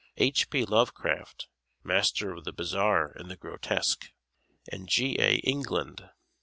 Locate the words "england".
5.43-6.09